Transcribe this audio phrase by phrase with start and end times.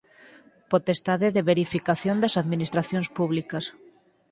[0.71, 3.65] Potestade de verificación das administracións públicas.